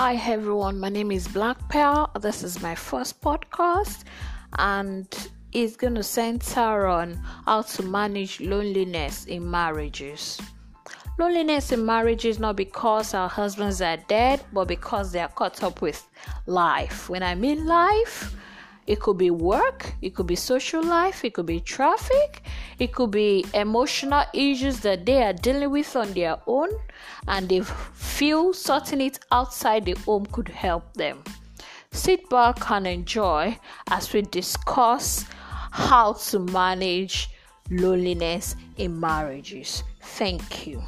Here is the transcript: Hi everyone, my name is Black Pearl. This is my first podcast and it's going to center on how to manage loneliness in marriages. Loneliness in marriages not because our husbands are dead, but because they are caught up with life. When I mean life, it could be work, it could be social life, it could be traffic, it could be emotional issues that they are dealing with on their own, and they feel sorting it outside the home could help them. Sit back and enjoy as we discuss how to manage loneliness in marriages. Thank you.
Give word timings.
Hi 0.00 0.14
everyone, 0.14 0.78
my 0.78 0.90
name 0.90 1.10
is 1.10 1.26
Black 1.26 1.58
Pearl. 1.68 2.08
This 2.20 2.44
is 2.44 2.62
my 2.62 2.76
first 2.76 3.20
podcast 3.20 4.04
and 4.56 5.08
it's 5.50 5.74
going 5.74 5.96
to 5.96 6.04
center 6.04 6.86
on 6.86 7.14
how 7.46 7.62
to 7.62 7.82
manage 7.82 8.40
loneliness 8.40 9.24
in 9.24 9.50
marriages. 9.50 10.40
Loneliness 11.18 11.72
in 11.72 11.84
marriages 11.84 12.38
not 12.38 12.54
because 12.54 13.12
our 13.12 13.28
husbands 13.28 13.82
are 13.82 13.96
dead, 14.06 14.44
but 14.52 14.68
because 14.68 15.10
they 15.10 15.18
are 15.18 15.30
caught 15.30 15.64
up 15.64 15.82
with 15.82 16.08
life. 16.46 17.08
When 17.08 17.24
I 17.24 17.34
mean 17.34 17.66
life, 17.66 18.36
it 18.88 19.00
could 19.00 19.18
be 19.18 19.30
work, 19.30 19.94
it 20.00 20.14
could 20.14 20.26
be 20.26 20.34
social 20.34 20.82
life, 20.82 21.22
it 21.22 21.34
could 21.34 21.44
be 21.44 21.60
traffic, 21.60 22.42
it 22.78 22.90
could 22.94 23.10
be 23.10 23.44
emotional 23.52 24.24
issues 24.32 24.80
that 24.80 25.04
they 25.04 25.22
are 25.22 25.34
dealing 25.34 25.70
with 25.70 25.94
on 25.94 26.10
their 26.14 26.38
own, 26.46 26.70
and 27.28 27.50
they 27.50 27.60
feel 27.60 28.54
sorting 28.54 29.02
it 29.02 29.18
outside 29.30 29.84
the 29.84 29.92
home 30.06 30.24
could 30.32 30.48
help 30.48 30.94
them. 30.94 31.22
Sit 31.92 32.30
back 32.30 32.70
and 32.70 32.86
enjoy 32.86 33.58
as 33.90 34.10
we 34.14 34.22
discuss 34.22 35.26
how 35.70 36.14
to 36.14 36.38
manage 36.38 37.28
loneliness 37.70 38.56
in 38.78 38.98
marriages. 38.98 39.84
Thank 40.00 40.66
you. 40.66 40.82